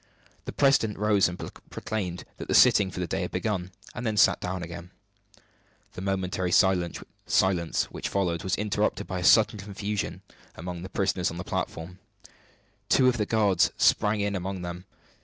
[0.45, 4.41] The president rose and proclaimed that the sitting for the day had begun; then sat
[4.41, 4.89] down again.
[5.93, 10.23] The momentary silence which followed was interrupted by a sudden confusion
[10.55, 11.99] among the prisoners on the platform.
[12.89, 14.85] Two of the guards sprang in among them.